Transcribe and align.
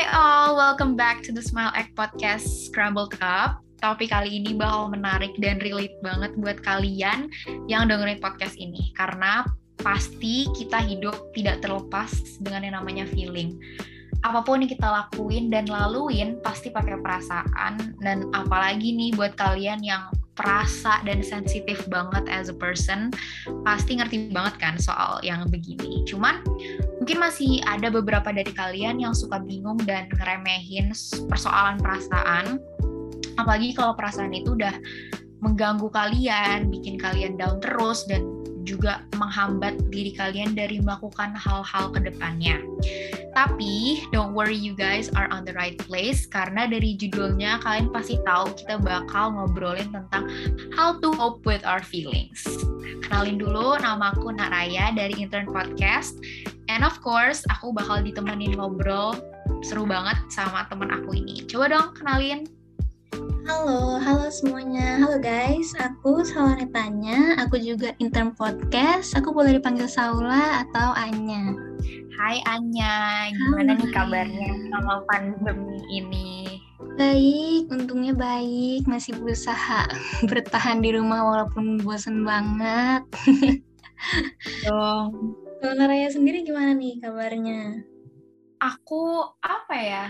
Hi 0.00 0.08
all, 0.16 0.56
welcome 0.56 0.96
back 0.96 1.20
to 1.20 1.30
the 1.30 1.44
Smile 1.44 1.68
Act 1.76 1.92
Podcast 1.92 2.48
Scrambled 2.64 3.20
Up. 3.20 3.60
Topik 3.84 4.08
kali 4.08 4.40
ini 4.40 4.56
bakal 4.56 4.88
menarik 4.88 5.28
dan 5.44 5.60
relate 5.60 5.92
banget 6.00 6.32
buat 6.40 6.56
kalian 6.64 7.28
yang 7.68 7.84
dengerin 7.84 8.16
podcast 8.16 8.56
ini. 8.56 8.96
Karena 8.96 9.44
pasti 9.76 10.48
kita 10.56 10.80
hidup 10.80 11.36
tidak 11.36 11.60
terlepas 11.60 12.16
dengan 12.40 12.64
yang 12.64 12.80
namanya 12.80 13.04
feeling. 13.12 13.60
Apa 14.24 14.40
pun 14.40 14.64
yang 14.64 14.72
kita 14.72 14.88
lakuin 14.88 15.52
dan 15.52 15.68
laluin 15.68 16.40
pasti 16.40 16.72
pakai 16.72 16.96
perasaan 17.04 18.00
dan 18.00 18.32
apalagi 18.32 18.96
nih 18.96 19.12
buat 19.12 19.36
kalian 19.36 19.84
yang 19.84 20.08
perasa 20.40 21.04
dan 21.04 21.20
sensitif 21.20 21.84
banget 21.92 22.24
as 22.32 22.48
a 22.48 22.56
person 22.56 23.12
pasti 23.60 24.00
ngerti 24.00 24.32
banget 24.32 24.56
kan 24.56 24.74
soal 24.80 25.20
yang 25.20 25.44
begini. 25.52 26.00
Cuman 26.08 26.40
mungkin 26.96 27.20
masih 27.20 27.60
ada 27.68 27.92
beberapa 27.92 28.32
dari 28.32 28.48
kalian 28.48 29.04
yang 29.04 29.12
suka 29.12 29.36
bingung 29.44 29.76
dan 29.84 30.08
ngeremehin 30.16 30.96
persoalan 31.28 31.76
perasaan. 31.76 32.56
Apalagi 33.36 33.76
kalau 33.76 33.92
perasaan 33.92 34.32
itu 34.32 34.56
udah 34.56 34.72
mengganggu 35.44 35.88
kalian, 35.92 36.72
bikin 36.72 36.96
kalian 36.96 37.36
down 37.36 37.60
terus 37.60 38.08
dan 38.08 38.39
juga 38.64 39.04
menghambat 39.16 39.78
diri 39.88 40.12
kalian 40.14 40.52
dari 40.52 40.80
melakukan 40.80 41.32
hal-hal 41.36 41.92
ke 41.92 42.00
depannya. 42.04 42.60
Tapi 43.30 44.04
don't 44.10 44.34
worry 44.34 44.58
you 44.58 44.74
guys 44.74 45.06
are 45.14 45.30
on 45.30 45.46
the 45.46 45.54
right 45.54 45.78
place 45.86 46.26
karena 46.26 46.66
dari 46.66 46.98
judulnya 46.98 47.62
kalian 47.62 47.88
pasti 47.94 48.18
tahu 48.26 48.50
kita 48.58 48.82
bakal 48.82 49.30
ngobrolin 49.32 49.88
tentang 49.94 50.26
how 50.74 50.98
to 50.98 51.14
cope 51.14 51.42
with 51.46 51.62
our 51.62 51.80
feelings. 51.80 52.42
Kenalin 53.06 53.38
dulu 53.38 53.78
nama 53.78 54.10
aku 54.10 54.34
Naraya 54.34 54.90
dari 54.90 55.14
Intern 55.16 55.46
Podcast 55.46 56.18
and 56.66 56.82
of 56.82 56.98
course 57.00 57.46
aku 57.48 57.70
bakal 57.70 58.02
ditemenin 58.02 58.58
ngobrol 58.58 59.14
seru 59.62 59.86
banget 59.86 60.18
sama 60.32 60.66
temen 60.66 60.90
aku 60.90 61.14
ini. 61.14 61.46
Coba 61.46 61.70
dong 61.70 61.94
kenalin 61.94 62.46
Halo, 63.48 63.96
halo 63.96 64.28
semuanya. 64.28 65.00
Halo 65.00 65.16
guys, 65.16 65.72
aku 65.80 66.20
Netanya. 66.60 67.40
Aku 67.40 67.56
juga 67.56 67.96
intern 67.96 68.36
podcast. 68.36 69.16
Aku 69.16 69.32
boleh 69.32 69.56
dipanggil 69.56 69.88
Saula 69.88 70.60
atau 70.60 70.92
Anya. 70.92 71.56
Hai 72.20 72.44
Anya, 72.44 73.32
gimana 73.32 73.80
nih 73.80 73.90
kabarnya 73.96 74.52
sama 74.68 75.00
pandemi 75.08 75.80
ini? 75.88 76.60
Baik, 77.00 77.72
untungnya 77.72 78.12
baik. 78.12 78.84
Masih 78.84 79.16
berusaha 79.16 79.88
bertahan 80.30 80.84
di 80.84 80.92
rumah 80.92 81.24
walaupun 81.24 81.80
bosan 81.80 82.28
banget. 82.28 83.08
Dong. 84.68 85.32
Kalau 85.64 85.74
Naraya 85.80 86.12
sendiri 86.12 86.44
gimana 86.44 86.76
nih 86.76 87.00
kabarnya? 87.00 87.88
Aku 88.60 89.24
apa 89.40 89.76
ya? 89.80 90.04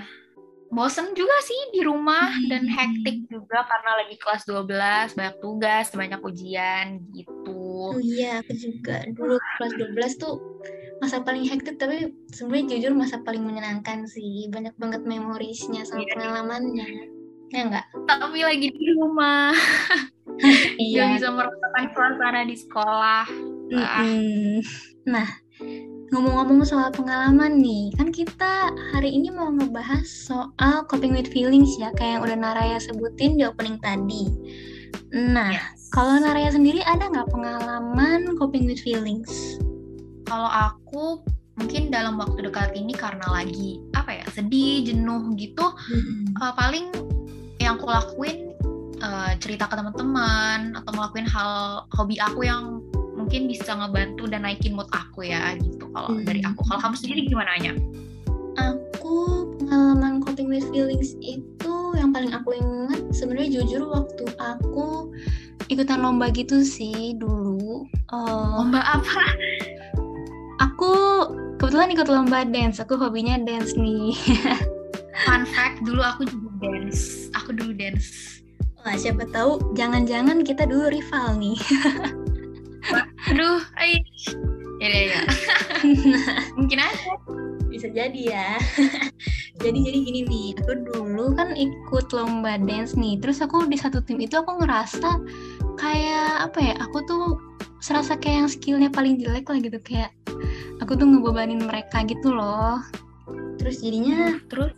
Bosen 0.70 1.10
juga 1.18 1.34
sih 1.42 1.60
di 1.74 1.82
rumah 1.82 2.30
hmm. 2.30 2.46
dan 2.46 2.64
hektik 2.70 3.26
juga 3.26 3.66
karena 3.66 3.90
lagi 4.06 4.16
kelas 4.22 4.46
12, 4.46 5.18
banyak 5.18 5.36
tugas, 5.42 5.86
banyak 5.90 6.20
ujian 6.22 7.02
gitu. 7.10 7.58
Oh 7.90 7.98
iya, 7.98 8.38
aku 8.38 8.54
juga. 8.54 9.02
Dulu 9.10 9.34
kelas 9.58 9.72
12 9.74 10.22
tuh 10.22 10.34
masa 11.02 11.24
paling 11.26 11.48
hektik 11.48 11.80
tapi 11.80 12.14
sebenarnya 12.30 12.76
jujur 12.76 12.92
masa 12.94 13.18
paling 13.26 13.42
menyenangkan 13.42 14.06
sih. 14.06 14.46
Banyak 14.46 14.78
banget 14.78 15.02
memorisnya 15.02 15.82
sama 15.82 16.06
yeah. 16.06 16.10
pengalamannya. 16.14 16.90
Ya 17.50 17.60
enggak? 17.66 17.86
Tapi 18.06 18.38
lagi 18.46 18.70
di 18.70 18.84
rumah. 18.94 19.50
iya. 20.78 21.02
Gak 21.02 21.18
bisa 21.18 21.28
merasakan 21.34 21.84
suasana 21.90 22.40
di 22.46 22.56
sekolah. 22.56 23.26
Mm 23.74 23.82
-hmm. 23.82 24.54
Nah, 25.10 25.26
Ngomong-ngomong 26.10 26.66
soal 26.66 26.90
pengalaman 26.90 27.62
nih, 27.62 27.94
kan 27.94 28.10
kita 28.10 28.74
hari 28.90 29.14
ini 29.14 29.30
mau 29.30 29.46
ngebahas 29.46 30.02
soal 30.02 30.82
coping 30.90 31.14
with 31.14 31.30
feelings 31.30 31.78
ya, 31.78 31.94
kayak 31.94 32.18
yang 32.18 32.22
udah 32.26 32.34
Naraya 32.34 32.82
sebutin 32.82 33.38
di 33.38 33.46
opening 33.46 33.78
tadi. 33.78 34.26
Nah, 35.14 35.54
yes. 35.54 35.86
kalau 35.94 36.18
Naraya 36.18 36.50
sendiri 36.50 36.82
ada 36.82 37.06
nggak 37.06 37.30
pengalaman 37.30 38.34
coping 38.42 38.66
with 38.66 38.82
feelings? 38.82 39.30
Kalau 40.26 40.50
aku 40.50 41.22
mungkin 41.54 41.94
dalam 41.94 42.18
waktu 42.18 42.42
dekat 42.42 42.74
ini 42.74 42.90
karena 42.90 43.30
lagi 43.30 43.78
apa 43.94 44.18
ya 44.18 44.26
sedih, 44.34 44.82
jenuh 44.90 45.30
gitu, 45.38 45.62
hmm. 45.62 46.34
uh, 46.42 46.50
paling 46.58 46.90
yang 47.62 47.78
aku 47.78 47.86
lakuin 47.86 48.50
uh, 48.98 49.38
cerita 49.38 49.70
ke 49.70 49.78
teman-teman 49.78 50.74
atau 50.74 50.90
ngelakuin 50.90 51.28
hal 51.30 51.86
hobi 51.94 52.18
aku 52.18 52.50
yang 52.50 52.82
mungkin 53.30 53.46
bisa 53.46 53.78
ngebantu 53.78 54.26
dan 54.26 54.42
naikin 54.42 54.74
mood 54.74 54.90
aku 54.90 55.22
ya 55.22 55.54
gitu 55.62 55.86
kalau 55.94 56.18
hmm. 56.18 56.26
dari 56.26 56.42
aku 56.42 56.66
kalau 56.66 56.82
kamu 56.82 56.96
sendiri 56.98 57.20
gimana 57.30 57.50
Anya? 57.62 57.78
Aku 58.58 59.46
pengalaman 59.54 60.18
coping 60.18 60.50
with 60.50 60.66
feelings 60.74 61.14
itu 61.22 61.74
yang 61.94 62.10
paling 62.10 62.34
aku 62.34 62.58
ingat 62.58 62.98
sebenarnya 63.14 63.62
jujur 63.62 63.86
waktu 63.86 64.26
aku 64.34 65.14
ikutan 65.70 66.02
lomba 66.02 66.26
gitu 66.34 66.66
sih 66.66 67.14
dulu. 67.22 67.86
Uh, 68.10 68.66
lomba 68.66 68.82
apa? 68.82 69.22
Aku 70.66 70.90
kebetulan 71.62 71.94
ikut 71.94 72.10
lomba 72.10 72.42
dance. 72.42 72.82
Aku 72.82 72.98
hobinya 72.98 73.38
dance 73.38 73.78
nih. 73.78 74.10
Fun 75.22 75.46
fact, 75.46 75.86
dulu 75.86 76.02
aku 76.02 76.26
juga 76.26 76.50
dance. 76.66 77.30
Aku 77.38 77.54
dulu 77.54 77.78
dance. 77.78 78.42
Wah, 78.82 78.98
siapa 78.98 79.22
tahu 79.30 79.62
jangan-jangan 79.78 80.42
kita 80.42 80.66
dulu 80.66 80.90
rival 80.90 81.38
nih. 81.38 81.54
aduh 83.30 83.62
ay 83.78 84.02
ya 84.80 84.88
ya 84.90 85.00
ya. 85.14 85.22
Mungkin 86.58 86.78
aja. 86.82 87.12
Bisa 87.70 87.86
jadi 87.94 88.20
ya. 88.34 88.48
Jadi 89.60 89.76
jadi 89.84 89.98
gini 90.08 90.20
nih 90.24 90.46
aku 90.56 90.72
dulu 90.88 91.36
kan 91.36 91.52
ikut 91.52 92.16
lomba 92.16 92.56
dance 92.56 92.96
nih. 92.96 93.20
Terus 93.20 93.44
aku 93.44 93.68
di 93.68 93.76
satu 93.76 94.00
tim 94.00 94.16
itu 94.16 94.40
aku 94.40 94.56
ngerasa 94.56 95.20
kayak 95.76 96.48
apa 96.48 96.58
ya 96.64 96.74
aku 96.80 97.04
tuh 97.04 97.24
serasa 97.84 98.16
kayak 98.16 98.36
yang 98.40 98.48
skillnya 98.48 98.88
paling 98.88 99.20
jelek 99.20 99.44
lah 99.52 99.60
gitu. 99.60 99.76
Kayak 99.84 100.16
aku 100.80 100.96
tuh 100.96 101.04
ngebebanin 101.04 101.60
mereka 101.60 102.00
gitu 102.08 102.32
loh. 102.32 102.80
Terus 103.60 103.84
jadinya 103.84 104.40
terus 104.48 104.72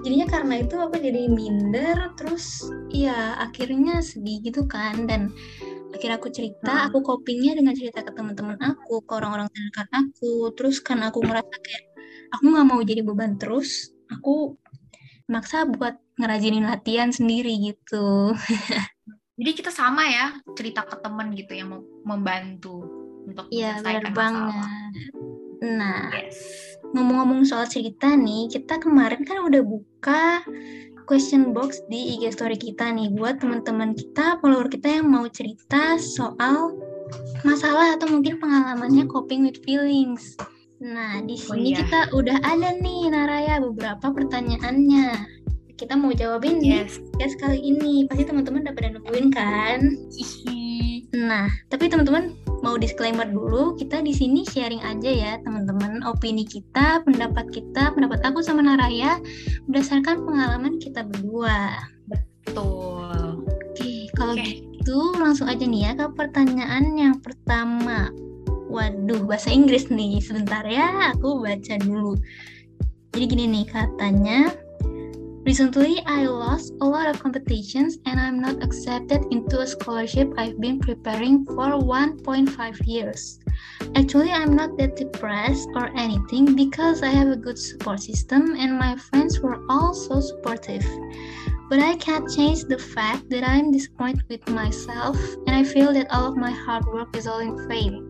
jadinya 0.00 0.24
karena 0.24 0.64
itu 0.64 0.80
aku 0.80 0.96
jadi 0.96 1.28
minder 1.28 2.16
terus 2.16 2.64
ya 2.88 3.36
akhirnya 3.44 4.00
sedih 4.00 4.40
gitu 4.40 4.64
kan. 4.64 5.04
Dan 5.04 5.36
akhirnya 6.00 6.16
aku 6.16 6.32
cerita 6.32 6.72
hmm. 6.72 6.86
aku 6.88 6.98
copingnya 7.04 7.52
dengan 7.60 7.76
cerita 7.76 8.00
ke 8.00 8.08
teman-teman 8.16 8.56
aku 8.56 9.04
ke 9.04 9.12
orang-orang 9.12 9.52
terdekat 9.52 9.88
aku 9.92 10.48
terus 10.56 10.80
kan 10.80 10.96
aku 11.04 11.20
merasa 11.20 11.52
kayak 11.60 11.84
aku 12.32 12.48
nggak 12.48 12.66
mau 12.72 12.80
jadi 12.80 13.04
beban 13.04 13.36
terus 13.36 13.92
aku 14.08 14.56
maksa 15.28 15.68
buat 15.68 16.00
ngerajinin 16.16 16.64
latihan 16.64 17.12
sendiri 17.12 17.52
gitu 17.60 18.32
jadi 19.36 19.50
kita 19.52 19.68
sama 19.68 20.08
ya 20.08 20.40
cerita 20.56 20.88
ke 20.88 20.96
teman 21.04 21.36
gitu 21.36 21.52
yang 21.52 21.68
mau 21.68 21.84
membantu 22.16 22.80
untuk 23.28 23.52
iya 23.52 23.76
benar 23.84 24.08
banget 24.16 24.96
nah 25.60 26.08
yes. 26.16 26.40
ngomong-ngomong 26.96 27.44
soal 27.44 27.68
cerita 27.68 28.16
nih 28.16 28.48
kita 28.48 28.80
kemarin 28.80 29.20
kan 29.28 29.44
udah 29.44 29.60
buka 29.60 30.40
question 31.06 31.52
box 31.54 31.80
di 31.88 32.16
IG 32.16 32.34
story 32.34 32.56
kita 32.58 32.92
nih 32.92 33.12
buat 33.14 33.40
teman-teman 33.40 33.96
kita, 33.96 34.40
follower 34.40 34.68
kita 34.68 35.00
yang 35.00 35.08
mau 35.08 35.24
cerita 35.28 35.96
soal 36.00 36.74
masalah 37.42 37.96
atau 37.98 38.10
mungkin 38.10 38.38
pengalamannya 38.38 39.06
coping 39.08 39.46
with 39.46 39.58
feelings. 39.62 40.36
Nah, 40.80 41.20
di 41.20 41.36
oh 41.36 41.40
sini 41.52 41.60
oh, 41.60 41.64
iya. 41.72 41.76
kita 41.84 42.00
udah 42.16 42.36
ada 42.40 42.72
nih 42.80 43.12
Naraya 43.12 43.60
beberapa 43.60 44.06
pertanyaannya. 44.08 45.08
Kita 45.76 45.96
mau 45.96 46.12
jawabin 46.12 46.60
yes. 46.60 47.00
nih 47.00 47.24
ya 47.24 47.28
sekali 47.28 47.58
ini. 47.60 48.04
Pasti 48.08 48.24
teman-teman 48.24 48.64
udah 48.64 48.74
pada 48.76 48.88
nungguin 48.92 49.28
kan? 49.32 49.80
Nah, 51.16 51.48
tapi 51.68 51.88
teman-teman 51.88 52.32
mau 52.60 52.76
disclaimer 52.76 53.24
dulu, 53.28 53.76
kita 53.76 54.04
di 54.04 54.12
sini 54.12 54.44
sharing 54.44 54.84
aja 54.84 55.10
ya 55.10 55.32
teman-teman 55.40 56.04
opini 56.04 56.44
kita, 56.44 57.00
pendapat 57.04 57.48
kita, 57.48 57.92
pendapat 57.96 58.20
aku 58.20 58.44
sama 58.44 58.60
Naraya 58.60 59.16
berdasarkan 59.68 60.24
pengalaman 60.28 60.76
kita 60.76 61.04
berdua. 61.08 61.80
Betul. 62.08 63.44
Oke, 63.48 64.12
kalau 64.12 64.36
okay. 64.36 64.60
gitu 64.60 64.98
langsung 65.16 65.48
aja 65.48 65.64
nih 65.64 65.88
ya 65.88 65.92
ke 65.96 66.06
pertanyaan 66.12 66.96
yang 66.96 67.16
pertama. 67.24 68.12
Waduh, 68.70 69.26
bahasa 69.26 69.50
Inggris 69.50 69.90
nih. 69.90 70.22
Sebentar 70.22 70.62
ya, 70.62 71.10
aku 71.10 71.42
baca 71.42 71.74
dulu. 71.82 72.14
Jadi 73.10 73.24
gini 73.26 73.44
nih 73.50 73.66
katanya, 73.66 74.54
Recently, 75.42 76.02
I 76.04 76.26
lost 76.26 76.74
a 76.82 76.84
lot 76.84 77.08
of 77.08 77.22
competitions 77.22 77.96
and 78.04 78.20
I'm 78.20 78.40
not 78.40 78.62
accepted 78.62 79.24
into 79.30 79.60
a 79.60 79.66
scholarship 79.66 80.32
I've 80.36 80.60
been 80.60 80.78
preparing 80.78 81.46
for 81.46 81.80
1.5 81.80 82.86
years. 82.86 83.40
Actually, 83.94 84.32
I'm 84.32 84.54
not 84.54 84.76
that 84.76 84.96
depressed 84.96 85.68
or 85.74 85.88
anything 85.96 86.54
because 86.54 87.02
I 87.02 87.08
have 87.08 87.28
a 87.28 87.36
good 87.36 87.58
support 87.58 88.00
system 88.00 88.54
and 88.58 88.78
my 88.78 88.96
friends 88.96 89.40
were 89.40 89.64
all 89.70 89.94
so 89.94 90.20
supportive. 90.20 90.84
But 91.70 91.80
I 91.80 91.96
can't 91.96 92.28
change 92.30 92.64
the 92.64 92.78
fact 92.78 93.30
that 93.30 93.42
I'm 93.42 93.72
disappointed 93.72 94.24
with 94.28 94.46
myself 94.50 95.16
and 95.46 95.56
I 95.56 95.64
feel 95.64 95.92
that 95.94 96.10
all 96.10 96.26
of 96.26 96.36
my 96.36 96.50
hard 96.50 96.84
work 96.84 97.16
is 97.16 97.26
all 97.26 97.40
in 97.40 97.66
vain. 97.66 98.09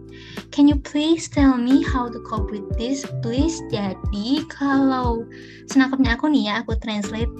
Can 0.51 0.67
you 0.67 0.77
please 0.83 1.31
tell 1.31 1.57
me 1.57 1.83
how 1.83 2.11
to 2.11 2.19
cope 2.27 2.51
with 2.51 2.67
this? 2.75 3.07
Please 3.23 3.63
jadi 3.71 4.45
kalau 4.51 5.25
senangkapnya 5.71 6.19
aku 6.19 6.27
nih 6.31 6.51
ya 6.51 6.55
aku 6.63 6.75
translate 6.83 7.31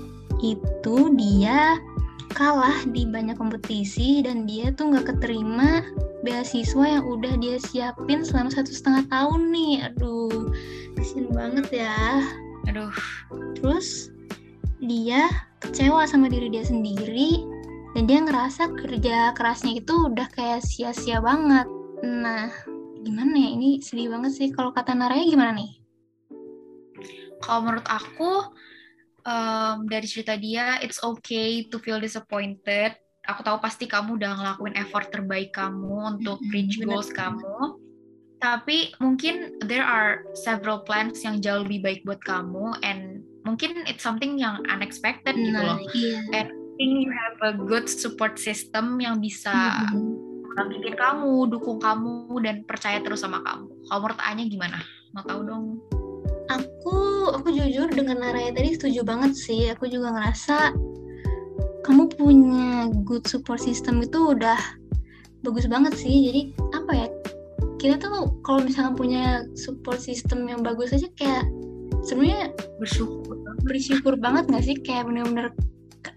itu 0.41 0.97
dia 1.19 1.77
kalah 2.31 2.87
di 2.95 3.05
banyak 3.05 3.35
kompetisi 3.35 4.23
dan 4.23 4.47
dia 4.47 4.71
tuh 4.71 4.95
nggak 4.95 5.11
keterima 5.11 5.83
beasiswa 6.23 6.87
yang 6.87 7.05
udah 7.05 7.35
dia 7.43 7.59
siapin 7.59 8.23
selama 8.23 8.55
satu 8.55 8.71
setengah 8.71 9.05
tahun 9.11 9.51
nih. 9.51 9.91
Aduh 9.91 10.55
kasian 10.95 11.29
banget 11.35 11.83
ya. 11.83 12.23
Aduh. 12.71 12.95
Terus 13.59 14.15
dia 14.81 15.29
kecewa 15.61 16.07
sama 16.07 16.31
diri 16.31 16.49
dia 16.49 16.65
sendiri 16.65 17.43
dan 17.99 18.07
dia 18.07 18.23
ngerasa 18.23 18.71
kerja 18.79 19.35
kerasnya 19.35 19.83
itu 19.83 19.93
udah 20.07 20.31
kayak 20.31 20.63
sia-sia 20.63 21.19
banget. 21.19 21.67
Nah 22.07 22.49
gimana 23.03 23.35
ya? 23.37 23.51
Ini 23.57 23.71
sedih 23.81 24.09
banget 24.13 24.33
sih. 24.37 24.49
Kalau 24.53 24.71
kata 24.71 24.93
Naraya 24.97 25.25
gimana 25.25 25.53
nih? 25.57 25.81
Kalau 27.41 27.61
menurut 27.65 27.89
aku 27.89 28.53
um, 29.25 29.77
dari 29.89 30.07
cerita 30.07 30.37
dia 30.37 30.77
it's 30.85 31.01
okay 31.01 31.65
to 31.69 31.81
feel 31.81 32.01
disappointed. 32.01 32.97
Aku 33.25 33.41
tahu 33.45 33.61
pasti 33.61 33.85
kamu 33.85 34.17
udah 34.17 34.33
ngelakuin 34.37 34.77
effort 34.81 35.13
terbaik 35.13 35.53
kamu 35.53 36.19
untuk 36.19 36.41
reach 36.53 36.81
goals 36.81 37.13
kamu. 37.13 37.77
Tapi 38.41 38.97
mungkin 38.97 39.61
there 39.69 39.85
are 39.85 40.25
several 40.33 40.81
plans 40.81 41.21
yang 41.21 41.45
jauh 41.45 41.61
lebih 41.61 41.85
baik 41.85 42.01
buat 42.09 42.25
kamu 42.25 42.81
and 42.81 43.21
mungkin 43.45 43.85
it's 43.85 44.01
something 44.01 44.41
yang 44.41 44.65
unexpected 44.73 45.37
gitu 45.37 45.53
nah, 45.53 45.61
gitu 45.61 45.69
loh. 45.69 45.79
iya. 45.93 46.19
and 46.41 46.49
think 46.81 47.05
you 47.05 47.13
have 47.13 47.37
a 47.45 47.53
good 47.69 47.85
support 47.93 48.41
system 48.41 48.97
yang 48.97 49.21
bisa 49.21 49.53
mm-hmm. 50.57 50.99
kamu, 50.99 51.35
dukung 51.51 51.79
kamu 51.79 52.31
dan 52.43 52.63
percaya 52.67 52.99
terus 53.03 53.23
sama 53.23 53.43
kamu. 53.45 53.71
Kalau 53.87 54.01
menurut 54.03 54.21
Anya 54.25 54.45
gimana? 54.49 54.79
Mau 55.15 55.25
tahu 55.27 55.41
dong. 55.47 55.65
Aku 56.51 56.97
aku 57.31 57.55
jujur 57.55 57.87
dengan 57.95 58.19
Naraya 58.23 58.51
tadi 58.51 58.75
setuju 58.75 59.07
banget 59.07 59.39
sih. 59.39 59.71
Aku 59.71 59.87
juga 59.87 60.11
ngerasa 60.11 60.75
kamu 61.87 62.11
punya 62.19 62.91
good 63.07 63.27
support 63.27 63.63
system 63.63 64.03
itu 64.03 64.35
udah 64.35 64.59
bagus 65.47 65.71
banget 65.71 65.95
sih. 65.95 66.31
Jadi 66.31 66.41
apa 66.75 66.93
ya? 66.95 67.09
Kita 67.81 67.97
tuh 67.97 68.43
kalau 68.45 68.61
misalnya 68.67 68.93
punya 68.93 69.25
support 69.57 70.03
system 70.03 70.45
yang 70.51 70.61
bagus 70.61 70.93
aja 70.93 71.09
kayak 71.17 71.49
sebenarnya 72.05 72.53
bersyukur 72.81 73.37
bersyukur 73.65 74.15
banget 74.17 74.49
gak 74.49 74.65
sih 74.65 74.77
kayak 74.81 75.09
bener-bener 75.09 75.53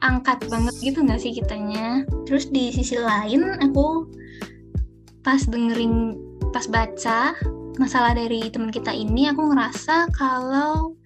keangkat 0.03 0.43
banget 0.51 0.75
gitu 0.83 0.99
gak 1.07 1.23
sih 1.23 1.31
kitanya? 1.31 2.03
Terus 2.27 2.51
di 2.51 2.75
sisi 2.75 2.99
lain 2.99 3.55
aku 3.63 4.11
pas 5.23 5.39
dengerin 5.47 6.19
pas 6.51 6.67
baca 6.67 7.31
masalah 7.79 8.11
dari 8.11 8.51
teman 8.51 8.67
kita 8.67 8.91
ini 8.91 9.31
aku 9.31 9.55
ngerasa 9.55 10.11
kalau 10.11 10.99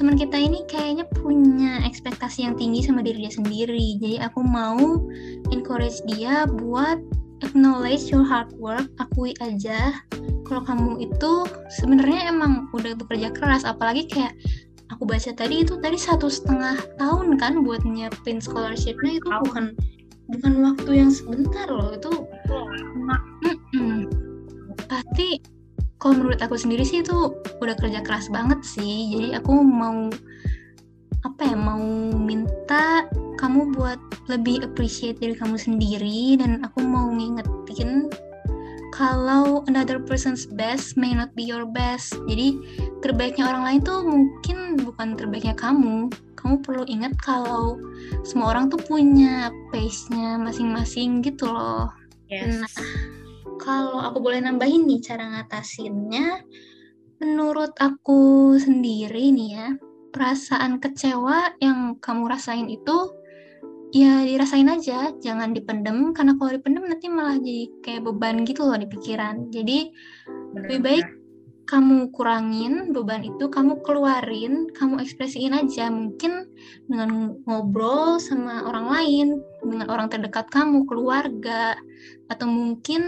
teman 0.00 0.16
kita 0.16 0.40
ini 0.40 0.64
kayaknya 0.64 1.04
punya 1.20 1.84
ekspektasi 1.84 2.48
yang 2.48 2.56
tinggi 2.56 2.80
sama 2.80 3.04
diri 3.04 3.28
dia 3.28 3.36
sendiri. 3.36 4.00
Jadi 4.00 4.16
aku 4.24 4.40
mau 4.40 5.04
encourage 5.52 6.00
dia 6.08 6.48
buat 6.48 6.96
acknowledge 7.44 8.08
your 8.08 8.24
hard 8.24 8.48
work 8.56 8.88
akui 8.96 9.36
aja 9.44 9.92
kalau 10.48 10.64
kamu 10.64 11.06
itu 11.06 11.32
sebenarnya 11.78 12.32
emang 12.32 12.72
udah 12.72 12.96
bekerja 12.96 13.30
keras. 13.36 13.68
Apalagi 13.68 14.08
kayak 14.08 14.32
aku 15.00 15.08
baca 15.16 15.32
tadi 15.32 15.64
itu 15.64 15.80
tadi 15.80 15.96
satu 15.96 16.28
setengah 16.28 16.76
tahun 17.00 17.40
kan 17.40 17.64
buat 17.64 17.80
nyiapin 17.88 18.36
scholarshipnya 18.36 19.16
itu 19.16 19.32
bukan 19.48 19.72
bukan 20.28 20.52
waktu 20.60 21.00
yang 21.00 21.08
sebentar 21.08 21.64
loh 21.72 21.96
itu 21.96 22.12
pasti 24.84 25.40
kalau 25.96 26.20
menurut 26.20 26.36
aku 26.44 26.52
sendiri 26.52 26.84
sih 26.84 27.00
itu 27.00 27.32
udah 27.64 27.76
kerja 27.80 28.04
keras 28.04 28.28
banget 28.28 28.60
sih. 28.60 29.08
Jadi 29.16 29.40
aku 29.40 29.64
mau 29.64 30.12
apa 31.24 31.48
ya 31.48 31.56
mau 31.56 31.80
minta 32.20 33.08
kamu 33.40 33.72
buat 33.72 33.96
lebih 34.28 34.68
appreciate 34.68 35.16
diri 35.16 35.32
kamu 35.32 35.56
sendiri 35.56 36.36
dan 36.36 36.60
aku 36.60 36.84
mau 36.84 37.08
ngingetin 37.08 38.12
kalau 39.00 39.64
another 39.64 39.96
person's 39.96 40.44
best 40.44 41.00
may 41.00 41.16
not 41.16 41.32
be 41.32 41.48
your 41.48 41.64
best. 41.64 42.12
Jadi 42.28 42.60
terbaiknya 43.00 43.48
orang 43.48 43.64
lain 43.64 43.80
tuh 43.80 44.04
mungkin 44.04 44.76
bukan 44.76 45.16
terbaiknya 45.16 45.56
kamu. 45.56 46.12
Kamu 46.36 46.60
perlu 46.60 46.84
ingat 46.84 47.16
kalau 47.16 47.80
semua 48.28 48.52
orang 48.52 48.68
tuh 48.68 48.76
punya 48.76 49.48
pace-nya 49.72 50.36
masing-masing 50.36 51.24
gitu 51.24 51.48
loh. 51.48 51.88
Yes. 52.28 52.60
Nah, 52.60 52.68
kalau 53.56 54.04
aku 54.04 54.20
boleh 54.20 54.44
nambahin 54.44 54.84
nih 54.84 55.00
cara 55.00 55.32
ngatasinnya, 55.32 56.44
menurut 57.24 57.72
aku 57.80 58.52
sendiri 58.60 59.32
nih 59.32 59.48
ya, 59.56 59.68
perasaan 60.12 60.76
kecewa 60.76 61.56
yang 61.64 61.96
kamu 62.04 62.28
rasain 62.28 62.68
itu 62.68 63.16
ya 63.90 64.22
dirasain 64.22 64.70
aja 64.70 65.10
jangan 65.18 65.50
dipendem 65.50 66.14
karena 66.14 66.38
kalau 66.38 66.50
dipendem 66.54 66.86
nanti 66.86 67.10
malah 67.10 67.36
jadi 67.38 67.66
kayak 67.82 68.02
beban 68.06 68.46
gitu 68.46 68.62
loh 68.66 68.78
di 68.78 68.86
pikiran. 68.86 69.50
Jadi 69.50 69.90
Bener, 70.26 70.54
lebih 70.62 70.78
baik 70.82 71.06
kamu 71.70 72.10
kurangin 72.10 72.90
beban 72.90 73.22
itu 73.22 73.46
kamu 73.46 73.78
keluarin 73.86 74.66
kamu 74.74 75.02
ekspresiin 75.02 75.54
aja. 75.54 75.86
Mungkin 75.86 76.50
dengan 76.90 77.38
ngobrol 77.46 78.18
sama 78.18 78.66
orang 78.66 78.86
lain 78.90 79.28
dengan 79.62 79.86
orang 79.86 80.10
terdekat 80.10 80.50
kamu 80.50 80.86
keluarga 80.90 81.78
atau 82.26 82.46
mungkin 82.50 83.02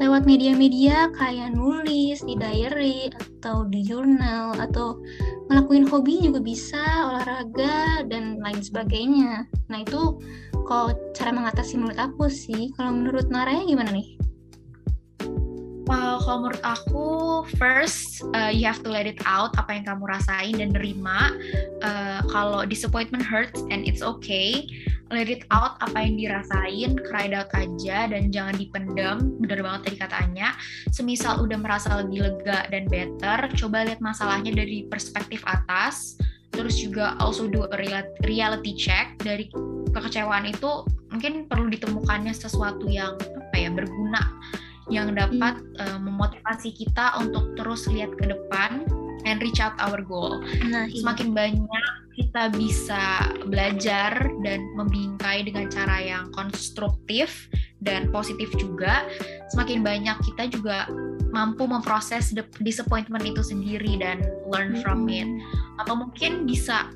lewat 0.00 0.26
media-media 0.26 1.10
kayak 1.14 1.54
nulis 1.54 2.22
di 2.22 2.34
diary 2.34 3.10
atau 3.14 3.66
di 3.68 3.86
jurnal 3.86 4.56
atau 4.58 4.98
ngelakuin 5.50 5.86
hobi 5.86 6.24
juga 6.24 6.40
bisa 6.40 6.82
olahraga 7.10 8.02
dan 8.08 8.42
lain 8.42 8.60
sebagainya 8.60 9.46
nah 9.70 9.78
itu 9.82 10.18
kalau 10.64 10.96
cara 11.12 11.30
mengatasi 11.30 11.76
menurut 11.76 12.00
aku 12.00 12.26
sih 12.32 12.72
kalau 12.74 12.90
menurut 12.96 13.28
Naraya 13.28 13.62
gimana 13.68 13.92
nih? 13.92 14.16
Well, 15.84 16.16
kalau 16.24 16.48
menurut 16.48 16.64
aku, 16.64 17.08
first 17.60 18.24
uh, 18.32 18.48
you 18.48 18.64
have 18.64 18.80
to 18.80 18.88
let 18.88 19.04
it 19.04 19.20
out 19.28 19.52
apa 19.60 19.76
yang 19.76 19.84
kamu 19.84 20.08
rasain 20.08 20.56
dan 20.56 20.72
nerima. 20.72 21.36
Uh, 21.84 22.24
kalau 22.32 22.64
disappointment 22.64 23.20
hurts 23.20 23.60
and 23.68 23.84
it's 23.84 24.00
okay, 24.00 24.64
let 25.12 25.28
it 25.28 25.44
out 25.52 25.76
apa 25.84 26.00
yang 26.00 26.16
dirasain, 26.16 26.96
cry 27.04 27.28
out 27.32 27.50
aja 27.52 28.08
dan 28.08 28.32
jangan 28.32 28.56
dipendam. 28.56 29.36
Bener 29.40 29.60
banget 29.60 29.90
tadi 29.90 29.96
katanya. 30.00 30.56
Semisal 30.88 31.44
udah 31.44 31.58
merasa 31.60 32.00
lebih 32.00 32.24
lega 32.24 32.64
dan 32.72 32.88
better, 32.88 33.52
coba 33.58 33.84
lihat 33.84 34.00
masalahnya 34.00 34.54
dari 34.56 34.88
perspektif 34.88 35.44
atas. 35.44 36.16
Terus 36.54 36.78
juga 36.78 37.18
also 37.18 37.50
do 37.50 37.66
a 37.66 37.76
reality 38.22 38.78
check 38.78 39.18
dari 39.18 39.50
kekecewaan 39.90 40.46
itu 40.46 40.86
mungkin 41.10 41.46
perlu 41.46 41.70
ditemukannya 41.70 42.34
sesuatu 42.34 42.86
yang 42.90 43.14
apa 43.18 43.56
ya 43.58 43.70
berguna 43.70 44.22
yang 44.92 45.16
dapat 45.16 45.62
hmm. 45.62 45.80
uh, 45.80 45.98
memotivasi 46.02 46.74
kita 46.76 47.16
untuk 47.22 47.56
terus 47.56 47.88
lihat 47.88 48.12
ke 48.18 48.28
depan 48.28 48.84
and 49.34 49.42
reach 49.42 49.58
out 49.58 49.74
our 49.82 49.98
goal. 49.98 50.38
Nah, 50.70 50.86
iya. 50.86 51.02
semakin 51.02 51.34
banyak 51.34 51.84
kita 52.14 52.54
bisa 52.54 53.26
belajar 53.50 54.14
dan 54.46 54.62
membingkai 54.78 55.42
dengan 55.42 55.66
cara 55.66 55.98
yang 55.98 56.30
konstruktif 56.30 57.50
dan 57.82 58.06
positif 58.14 58.54
juga, 58.54 59.02
semakin 59.50 59.82
banyak 59.82 60.14
kita 60.22 60.46
juga 60.46 60.86
mampu 61.34 61.66
memproses 61.66 62.30
disappointment 62.62 63.26
itu 63.26 63.42
sendiri 63.42 63.98
dan 63.98 64.22
learn 64.46 64.78
from 64.78 65.10
it. 65.10 65.26
Atau 65.82 65.98
mungkin 65.98 66.46
bisa 66.46 66.94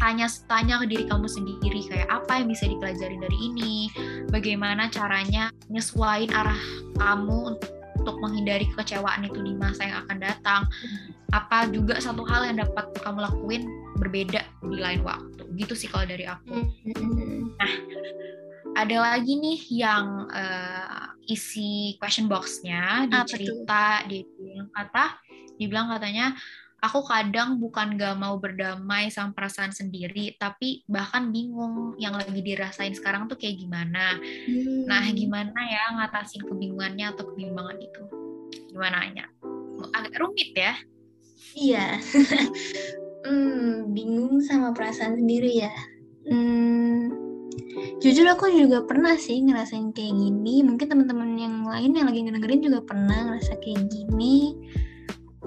tanya-tanya 0.00 0.84
ke 0.84 0.86
diri 0.88 1.04
kamu 1.08 1.28
sendiri 1.28 1.80
kayak 1.88 2.08
apa 2.08 2.40
yang 2.40 2.48
bisa 2.48 2.64
dipelajari 2.68 3.16
dari 3.20 3.38
ini, 3.52 3.74
bagaimana 4.32 4.88
caranya 4.88 5.52
nyesuaiin 5.68 6.32
arah 6.32 6.60
kamu 6.96 7.56
untuk 8.06 8.22
menghindari 8.22 8.70
kekecewaan 8.70 9.26
itu 9.26 9.42
di 9.42 9.58
masa 9.58 9.82
yang 9.82 10.06
akan 10.06 10.18
datang. 10.22 10.62
Apa 11.34 11.66
juga 11.74 11.98
satu 11.98 12.22
hal 12.22 12.46
yang 12.46 12.62
dapat 12.62 12.86
kamu 13.02 13.18
lakuin 13.26 13.66
berbeda 13.98 14.46
di 14.62 14.78
lain 14.78 15.02
waktu. 15.02 15.42
Gitu 15.58 15.74
sih 15.74 15.90
kalau 15.90 16.06
dari 16.06 16.22
aku. 16.22 16.54
Nah, 17.58 17.72
ada 18.78 18.96
lagi 19.10 19.34
nih 19.34 19.58
yang 19.82 20.30
uh, 20.30 21.18
isi 21.26 21.98
question 21.98 22.30
box-nya 22.30 23.10
di 23.10 23.18
cerita 23.26 24.06
di 24.06 24.22
kata 24.70 25.18
dibilang 25.58 25.90
katanya 25.90 26.38
aku 26.86 27.02
kadang 27.02 27.58
bukan 27.58 27.98
gak 27.98 28.14
mau 28.14 28.38
berdamai 28.38 29.10
sama 29.10 29.34
perasaan 29.34 29.74
sendiri, 29.74 30.38
tapi 30.38 30.86
bahkan 30.86 31.34
bingung 31.34 31.98
yang 31.98 32.14
lagi 32.14 32.38
dirasain 32.38 32.94
sekarang 32.94 33.26
tuh 33.26 33.34
kayak 33.34 33.58
gimana. 33.58 34.14
Hmm. 34.46 34.86
Nah, 34.86 35.02
gimana 35.10 35.58
ya 35.66 35.98
ngatasin 35.98 36.46
kebingungannya 36.46 37.10
atau 37.10 37.26
kebimbangan 37.34 37.78
itu? 37.82 38.02
Gimana 38.70 38.96
Anya? 39.02 39.26
Agak 39.92 40.14
rumit 40.22 40.54
ya? 40.54 40.78
Iya. 41.58 41.98
hmm, 43.26 43.90
bingung 43.90 44.38
sama 44.46 44.70
perasaan 44.70 45.18
sendiri 45.18 45.66
ya. 45.66 45.74
Hmm, 46.26 47.10
jujur 47.98 48.26
aku 48.30 48.50
juga 48.50 48.82
pernah 48.86 49.14
sih 49.14 49.42
ngerasain 49.42 49.94
kayak 49.94 50.14
gini 50.14 50.66
mungkin 50.66 50.86
teman-teman 50.90 51.38
yang 51.38 51.62
lain 51.62 51.94
yang 51.94 52.06
lagi 52.10 52.20
dengerin 52.26 52.62
juga 52.66 52.80
pernah 52.82 53.30
ngerasa 53.30 53.62
kayak 53.62 53.86
gini 53.88 54.58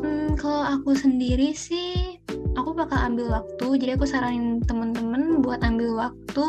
hmm, 0.01 0.39
kalau 0.39 0.63
aku 0.65 0.95
sendiri 0.95 1.51
sih 1.51 2.19
aku 2.55 2.75
bakal 2.75 2.99
ambil 2.99 3.41
waktu. 3.41 3.67
Jadi 3.79 3.91
aku 3.95 4.05
saranin 4.07 4.63
temen-temen 4.63 5.43
buat 5.43 5.63
ambil 5.63 5.95
waktu 5.95 6.47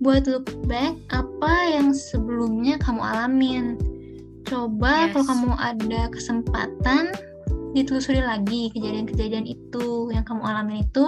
buat 0.00 0.24
look 0.28 0.48
back 0.68 0.96
apa 1.12 1.52
yang 1.72 1.92
sebelumnya 1.92 2.80
kamu 2.80 3.00
alamin. 3.00 3.76
Coba 4.44 5.08
yes. 5.08 5.16
kalau 5.16 5.24
kamu 5.32 5.50
ada 5.56 6.02
kesempatan 6.12 7.04
ditelusuri 7.74 8.22
lagi 8.22 8.70
kejadian-kejadian 8.70 9.48
itu 9.48 10.12
yang 10.12 10.24
kamu 10.24 10.44
alamin 10.44 10.84
itu. 10.84 11.06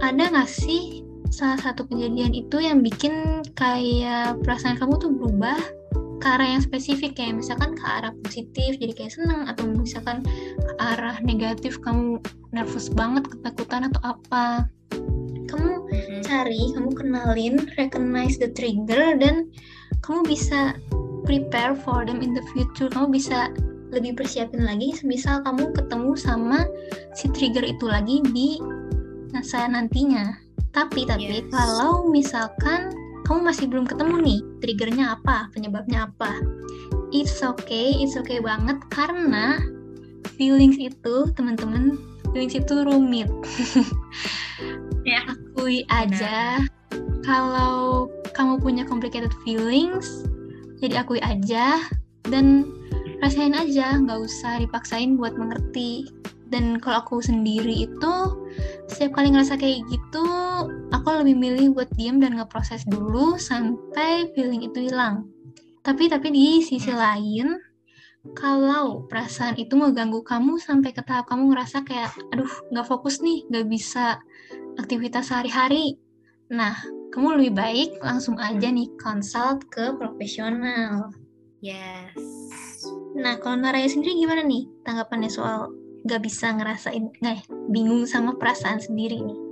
Ada 0.00 0.32
nggak 0.32 0.50
sih 0.50 1.02
salah 1.32 1.56
satu 1.56 1.88
kejadian 1.88 2.36
itu 2.36 2.60
yang 2.60 2.84
bikin 2.84 3.40
kayak 3.56 4.36
perasaan 4.44 4.76
kamu 4.76 5.00
tuh 5.00 5.10
berubah 5.12 5.56
ke 6.22 6.26
arah 6.30 6.54
yang 6.54 6.62
spesifik 6.62 7.18
kayak 7.18 7.42
misalkan 7.42 7.74
ke 7.74 7.82
arah 7.82 8.14
positif 8.22 8.78
jadi 8.78 8.94
kayak 8.94 9.12
seneng 9.18 9.50
atau 9.50 9.66
misalkan 9.66 10.22
ke 10.54 10.72
arah 10.78 11.18
negatif 11.26 11.82
kamu 11.82 12.22
nervous 12.54 12.86
banget 12.86 13.26
ketakutan 13.26 13.90
atau 13.90 14.14
apa 14.14 14.70
kamu 15.50 15.82
mm-hmm. 15.90 16.22
cari 16.22 16.62
kamu 16.78 16.90
kenalin 16.94 17.54
recognize 17.74 18.38
the 18.38 18.46
trigger 18.54 19.18
dan 19.18 19.50
kamu 20.06 20.22
bisa 20.30 20.78
prepare 21.26 21.74
for 21.74 22.06
them 22.06 22.22
in 22.22 22.30
the 22.30 22.44
future 22.54 22.86
kamu 22.86 23.18
bisa 23.18 23.50
lebih 23.90 24.14
persiapin 24.14 24.62
lagi 24.62 24.94
misal 25.02 25.42
kamu 25.42 25.74
ketemu 25.74 26.14
sama 26.14 26.64
si 27.18 27.26
trigger 27.34 27.66
itu 27.66 27.84
lagi 27.90 28.22
di 28.30 28.62
masa 29.34 29.66
nantinya 29.66 30.38
tapi 30.70 31.04
tapi 31.04 31.44
yes. 31.44 31.50
kalau 31.52 32.08
misalkan 32.08 32.88
kamu 33.26 33.40
masih 33.46 33.64
belum 33.70 33.86
ketemu 33.86 34.14
nih 34.22 34.40
triggernya 34.62 35.04
apa 35.18 35.48
penyebabnya 35.54 36.10
apa? 36.10 36.38
It's 37.12 37.44
okay 37.44 37.96
it's 38.00 38.16
okay 38.16 38.40
banget 38.40 38.80
karena 38.88 39.60
feelings 40.38 40.80
itu 40.80 41.28
teman-teman 41.36 41.98
feelings 42.32 42.56
itu 42.56 42.74
rumit. 42.86 43.28
Ya. 45.02 45.26
Akui 45.26 45.82
aja 45.90 46.62
kalau 47.26 48.06
kamu 48.38 48.62
punya 48.62 48.86
complicated 48.86 49.34
feelings 49.42 50.22
jadi 50.78 51.02
akui 51.02 51.18
aja 51.18 51.82
dan 52.30 52.70
rasain 53.22 53.54
aja 53.54 53.98
nggak 54.02 54.18
usah 54.18 54.58
dipaksain 54.58 55.14
buat 55.14 55.38
mengerti. 55.38 56.10
Dan 56.52 56.76
kalau 56.84 57.00
aku 57.00 57.24
sendiri 57.24 57.88
itu 57.88 58.14
setiap 58.90 59.16
kali 59.16 59.32
ngerasa 59.32 59.56
kayak 59.56 59.88
gitu 59.88 60.26
aku 60.92 61.24
lebih 61.24 61.36
milih 61.36 61.66
buat 61.74 61.90
diem 61.96 62.20
dan 62.20 62.36
ngeproses 62.36 62.84
dulu 62.86 63.40
sampai 63.40 64.30
feeling 64.36 64.68
itu 64.68 64.92
hilang. 64.92 65.26
Tapi 65.82 66.06
tapi 66.06 66.30
di 66.30 66.62
sisi 66.62 66.92
lain 66.94 67.58
kalau 68.38 69.02
perasaan 69.10 69.58
itu 69.58 69.74
ngeganggu 69.74 70.22
kamu 70.22 70.62
sampai 70.62 70.94
ke 70.94 71.02
tahap 71.02 71.26
kamu 71.26 71.50
ngerasa 71.50 71.82
kayak 71.82 72.14
aduh 72.30 72.52
nggak 72.70 72.86
fokus 72.86 73.18
nih 73.18 73.42
nggak 73.50 73.66
bisa 73.66 74.22
aktivitas 74.78 75.34
sehari-hari. 75.34 75.98
Nah 76.54 76.78
kamu 77.10 77.42
lebih 77.42 77.52
baik 77.58 77.90
langsung 77.98 78.38
aja 78.38 78.70
nih 78.70 78.86
consult 79.02 79.66
ke 79.68 79.90
profesional. 79.98 81.10
Yes. 81.62 82.18
Nah, 83.12 83.38
kalau 83.38 83.60
Naraya 83.60 83.86
sendiri 83.86 84.18
gimana 84.18 84.42
nih 84.42 84.66
tanggapannya 84.82 85.30
soal 85.30 85.70
gak 86.08 86.24
bisa 86.24 86.50
ngerasain, 86.50 87.12
nggak 87.22 87.46
bingung 87.70 88.02
sama 88.08 88.34
perasaan 88.34 88.82
sendiri 88.82 89.22
nih? 89.22 89.51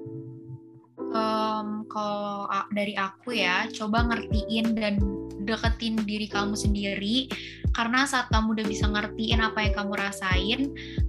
Um, 1.11 1.87
kalau 1.91 2.47
dari 2.71 2.95
aku 2.95 3.35
ya, 3.35 3.67
coba 3.75 4.07
ngertiin 4.07 4.79
dan 4.79 5.03
deketin 5.43 5.99
diri 6.07 6.31
kamu 6.31 6.55
sendiri. 6.55 7.27
Karena 7.71 8.03
saat 8.03 8.31
kamu 8.35 8.59
udah 8.59 8.67
bisa 8.67 8.87
ngertiin 8.91 9.39
apa 9.39 9.63
yang 9.63 9.75
kamu 9.79 9.93
rasain 9.95 10.61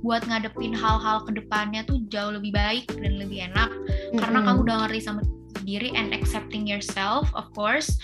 buat 0.05 0.21
ngadepin 0.29 0.77
hal-hal 0.77 1.25
ke 1.25 1.33
depannya 1.37 1.81
tuh 1.85 2.01
jauh 2.09 2.33
lebih 2.33 2.53
baik 2.53 2.85
dan 3.01 3.17
lebih 3.17 3.49
enak. 3.49 3.69
Mm-hmm. 3.71 4.19
karena 4.27 4.39
kamu 4.43 4.59
udah 4.67 4.77
ngerti 4.85 4.99
sama 5.07 5.21
diri 5.63 5.93
and 5.95 6.11
accepting 6.11 6.67
yourself 6.67 7.31
of 7.31 7.47
course. 7.55 7.95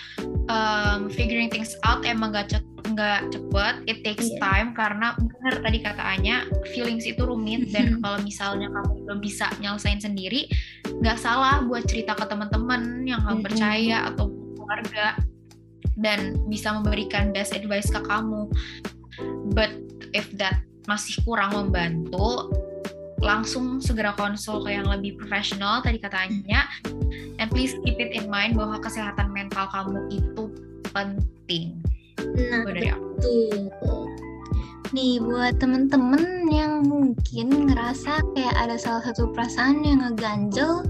Um, 0.47 1.11
figuring 1.11 1.51
things 1.51 1.75
out 1.83 2.07
emang 2.07 2.31
gak 2.31 2.53
nggak 2.97 3.29
cepet 3.29 3.75
it 3.85 4.01
takes 4.01 4.33
yeah. 4.33 4.41
time 4.41 4.73
karena 4.73 5.13
benar 5.21 5.61
tadi 5.61 5.77
kataannya 5.85 6.37
feelings 6.73 7.05
itu 7.05 7.21
rumit 7.21 7.69
dan 7.69 8.01
kalau 8.01 8.17
misalnya 8.25 8.73
kamu 8.73 9.05
belum 9.05 9.19
bisa 9.21 9.45
nyelesain 9.61 10.01
sendiri 10.01 10.49
nggak 10.97 11.21
salah 11.21 11.61
buat 11.61 11.85
cerita 11.85 12.17
ke 12.17 12.25
teman-teman 12.25 13.05
yang 13.05 13.21
kamu 13.21 13.45
percaya 13.45 14.09
atau 14.09 14.33
keluarga 14.57 15.13
dan 15.97 16.37
bisa 16.45 16.73
memberikan 16.77 17.33
best 17.33 17.57
advice 17.57 17.89
ke 17.89 18.01
kamu. 18.05 18.49
But 19.53 19.73
if 20.13 20.29
that 20.37 20.61
masih 20.85 21.19
kurang 21.25 21.57
membantu 21.57 22.53
langsung 23.17 23.81
segera 23.81 24.13
konsul 24.13 24.61
ke 24.61 24.77
yang 24.77 24.85
lebih 24.85 25.17
profesional 25.17 25.81
tadi 25.81 25.97
katanya 25.97 26.69
and 27.41 27.49
please 27.49 27.73
keep 27.81 27.97
it 27.97 28.13
in 28.13 28.29
mind 28.29 28.53
bahwa 28.53 28.77
kesehatan 28.77 29.33
mental 29.33 29.65
kamu 29.73 30.05
itu 30.13 30.43
penting 30.93 31.81
Nah, 32.37 32.61
dari 32.63 32.93
betul. 32.93 33.67
Nih, 34.95 35.19
buat 35.19 35.59
temen-temen 35.59 36.47
yang 36.47 36.87
mungkin 36.87 37.67
ngerasa 37.67 38.23
kayak 38.31 38.55
ada 38.55 38.79
salah 38.79 39.03
satu 39.03 39.35
perasaan 39.35 39.83
yang 39.83 39.99
ngeganjel 39.99 40.87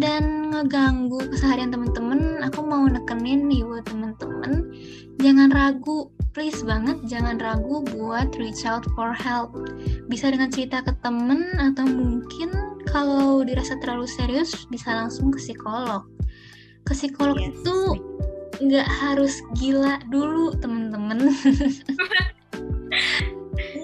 dan 0.00 0.50
ngeganggu 0.50 1.22
keseharian 1.30 1.70
temen-temen, 1.70 2.42
aku 2.42 2.66
mau 2.66 2.82
nekenin 2.86 3.46
nih 3.46 3.62
buat 3.62 3.86
temen-temen, 3.86 4.74
jangan 5.22 5.54
ragu, 5.54 6.10
please 6.34 6.66
banget 6.66 6.98
jangan 7.06 7.38
ragu 7.38 7.86
buat 7.94 8.34
reach 8.38 8.66
out 8.66 8.82
for 8.98 9.14
help. 9.14 9.54
Bisa 10.10 10.30
dengan 10.34 10.50
cerita 10.50 10.82
ke 10.82 10.90
temen 11.02 11.46
atau 11.62 11.86
mungkin 11.86 12.50
kalau 12.90 13.46
dirasa 13.46 13.78
terlalu 13.78 14.06
serius 14.10 14.66
bisa 14.66 14.92
langsung 14.92 15.30
ke 15.30 15.38
psikolog. 15.38 16.06
Ke 16.82 16.92
psikolog 16.94 17.38
yes. 17.38 17.54
itu 17.54 17.76
nggak 18.62 18.88
harus 18.88 19.42
gila 19.58 19.98
dulu 20.08 20.54
temen-temen. 20.62 21.18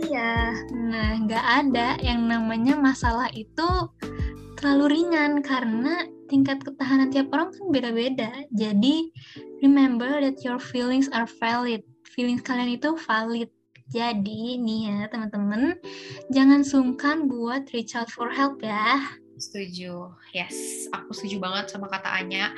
Iya. 0.09 0.55
Nah 0.73 1.09
nggak 1.27 1.47
ada 1.65 1.99
yang 2.01 2.27
namanya 2.27 2.79
masalah 2.79 3.29
itu 3.35 3.67
terlalu 4.59 4.99
ringan 4.99 5.45
karena 5.45 6.07
tingkat 6.27 6.61
ketahanan 6.63 7.11
tiap 7.11 7.31
orang 7.33 7.51
kan 7.55 7.67
beda-beda. 7.71 8.31
Jadi 8.55 9.11
remember 9.65 10.09
that 10.21 10.39
your 10.43 10.59
feelings 10.59 11.07
are 11.11 11.29
valid. 11.39 11.83
Feelings 12.09 12.43
kalian 12.43 12.79
itu 12.79 12.95
valid. 13.07 13.51
Jadi 13.89 14.61
nih 14.61 14.81
ya 14.93 15.09
teman-teman 15.09 15.81
jangan 16.29 16.61
sungkan 16.61 17.25
buat 17.25 17.73
reach 17.73 17.97
out 17.97 18.13
for 18.13 18.29
help 18.29 18.61
ya. 18.61 19.01
Setuju. 19.39 20.13
Yes 20.35 20.91
aku 20.93 21.15
setuju 21.17 21.41
banget 21.41 21.73
sama 21.73 21.89
kata 21.89 22.11
Anya 22.11 22.53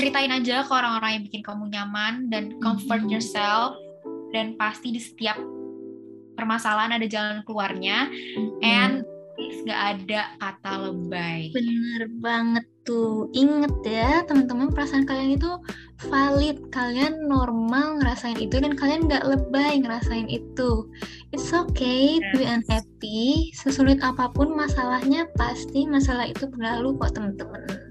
ceritain 0.00 0.32
aja 0.32 0.64
ke 0.64 0.72
orang-orang 0.72 1.20
yang 1.20 1.24
bikin 1.28 1.42
kamu 1.44 1.68
nyaman 1.68 2.32
dan 2.32 2.56
comfort 2.64 3.04
mm-hmm. 3.04 3.12
yourself. 3.12 3.76
Dan 4.32 4.56
pasti 4.56 4.94
di 4.94 5.00
setiap 5.02 5.36
permasalahan 6.38 6.96
ada 6.96 7.04
jalan 7.04 7.44
keluarnya. 7.44 8.08
Mm-hmm. 8.08 8.64
and 8.64 8.94
gak 9.64 9.80
ada 9.96 10.36
kata 10.36 10.72
lebay. 10.88 11.48
Bener 11.52 12.12
banget 12.20 12.64
tuh. 12.84 13.28
Inget 13.32 13.72
ya 13.84 14.24
teman-teman 14.28 14.68
perasaan 14.72 15.08
kalian 15.08 15.36
itu 15.36 15.52
valid. 16.08 16.60
Kalian 16.72 17.28
normal 17.28 18.00
ngerasain 18.00 18.36
itu 18.36 18.60
dan 18.60 18.76
kalian 18.76 19.08
gak 19.08 19.24
lebay 19.24 19.80
ngerasain 19.80 20.28
itu. 20.28 20.88
It's 21.32 21.52
okay 21.52 22.20
yes. 22.20 22.24
to 22.32 22.34
be 22.36 22.46
unhappy. 22.48 23.52
Sesulit 23.56 24.00
apa 24.04 24.28
pun 24.32 24.52
masalahnya 24.52 25.28
pasti 25.40 25.88
masalah 25.88 26.28
itu 26.28 26.44
berlalu 26.48 26.96
kok 27.00 27.16
teman-teman 27.16 27.89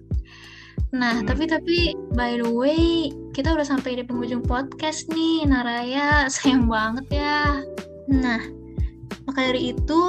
Nah, 0.90 1.22
hmm. 1.22 1.28
tapi 1.30 1.46
tapi 1.46 1.78
by 2.18 2.42
the 2.42 2.50
way, 2.50 3.14
kita 3.38 3.54
udah 3.54 3.66
sampai 3.66 4.02
di 4.02 4.04
penghujung 4.06 4.42
podcast 4.42 5.06
nih, 5.14 5.46
Naraya. 5.46 6.26
Sayang 6.34 6.66
banget 6.66 7.22
ya. 7.22 7.62
Nah, 8.10 8.42
maka 9.30 9.40
dari 9.54 9.78
itu, 9.78 10.02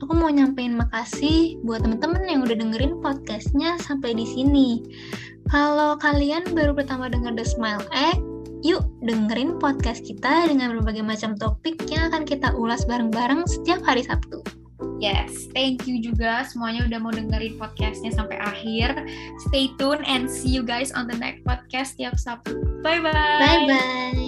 aku 0.00 0.12
mau 0.16 0.32
nyampein 0.32 0.72
makasih 0.80 1.60
buat 1.60 1.84
temen-temen 1.84 2.24
yang 2.24 2.40
udah 2.40 2.56
dengerin 2.56 3.04
podcastnya 3.04 3.76
sampai 3.84 4.16
di 4.16 4.24
sini. 4.24 4.80
Kalau 5.52 6.00
kalian 6.00 6.56
baru 6.56 6.72
pertama 6.72 7.12
denger 7.12 7.36
The 7.36 7.44
Smile 7.44 7.84
Act, 7.92 8.24
yuk 8.64 8.80
dengerin 9.04 9.60
podcast 9.60 10.08
kita 10.08 10.48
dengan 10.48 10.72
berbagai 10.72 11.04
macam 11.04 11.36
topik 11.36 11.84
yang 11.92 12.08
akan 12.08 12.24
kita 12.24 12.56
ulas 12.56 12.88
bareng-bareng 12.88 13.44
setiap 13.44 13.84
hari 13.84 14.00
Sabtu. 14.00 14.40
Yes, 15.04 15.52
thank 15.52 15.84
you 15.84 16.00
juga 16.00 16.48
semuanya 16.48 16.88
udah 16.88 16.96
mau 16.96 17.12
dengerin 17.12 17.60
podcastnya 17.60 18.08
sampai 18.08 18.40
akhir. 18.40 19.04
Stay 19.52 19.68
tune 19.76 20.00
and 20.08 20.24
see 20.32 20.48
you 20.48 20.64
guys 20.64 20.96
on 20.96 21.04
the 21.04 21.16
next 21.20 21.44
podcast 21.44 22.00
tiap 22.00 22.16
Sabtu. 22.16 22.56
Bye 22.80 23.04
bye. 23.04 23.12
Bye 23.12 23.68
bye. 23.68 24.23